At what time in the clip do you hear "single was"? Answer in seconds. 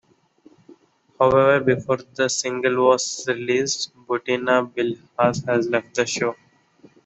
2.27-3.23